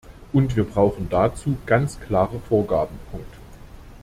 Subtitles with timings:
[0.33, 2.97] Und wir brauchen dazu ganz klare Vorgaben.